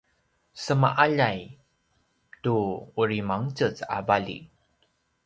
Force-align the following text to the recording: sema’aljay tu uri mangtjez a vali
sema’aljay 0.63 1.39
tu 2.41 2.55
uri 3.01 3.19
mangtjez 3.29 3.77
a 3.95 3.97
vali 4.07 4.37